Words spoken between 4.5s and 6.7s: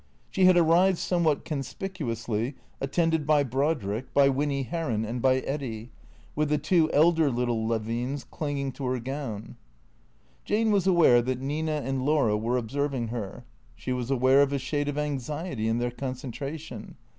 Heron and by Eddy, with the